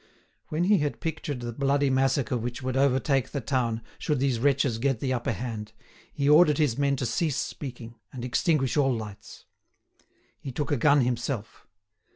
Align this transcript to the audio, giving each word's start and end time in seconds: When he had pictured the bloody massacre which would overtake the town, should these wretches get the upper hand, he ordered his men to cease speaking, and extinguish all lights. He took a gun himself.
When 0.47 0.63
he 0.63 0.79
had 0.79 0.99
pictured 0.99 1.41
the 1.41 1.53
bloody 1.53 1.91
massacre 1.91 2.35
which 2.35 2.63
would 2.63 2.75
overtake 2.75 3.29
the 3.29 3.39
town, 3.39 3.83
should 3.99 4.19
these 4.19 4.39
wretches 4.39 4.79
get 4.79 4.99
the 4.99 5.13
upper 5.13 5.31
hand, 5.31 5.73
he 6.11 6.27
ordered 6.27 6.57
his 6.57 6.75
men 6.75 6.95
to 6.95 7.05
cease 7.05 7.37
speaking, 7.37 7.99
and 8.11 8.25
extinguish 8.25 8.75
all 8.75 8.91
lights. 8.91 9.45
He 10.39 10.51
took 10.51 10.71
a 10.71 10.77
gun 10.77 11.01
himself. 11.01 11.67